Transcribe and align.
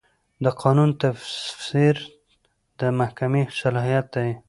د 0.43 0.45
قانون 0.61 0.89
تفسیر 1.03 1.95
د 2.79 2.81
محکمې 2.99 3.43
صلاحیت 3.61 4.05
دی. 4.15 4.29